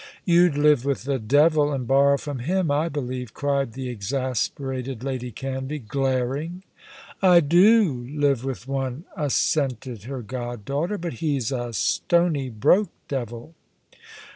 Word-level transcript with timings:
"You'd 0.25 0.57
live 0.57 0.83
with 0.83 1.03
the 1.03 1.19
devil 1.19 1.71
and 1.71 1.85
borrow 1.87 2.17
from 2.17 2.39
him, 2.39 2.71
I 2.71 2.89
believe," 2.89 3.35
cried 3.35 3.73
the 3.73 3.87
exasperated 3.87 5.03
Lady 5.03 5.31
Canvey, 5.31 5.77
glaring. 5.77 6.63
"I 7.21 7.39
do 7.39 8.03
live 8.09 8.43
with 8.43 8.67
one," 8.67 9.03
assented 9.15 10.05
her 10.05 10.23
god 10.23 10.65
daughter; 10.65 10.97
"but 10.97 11.13
he's 11.21 11.51
a 11.51 11.71
stony 11.73 12.49
broke 12.49 12.89
devil." 13.07 13.53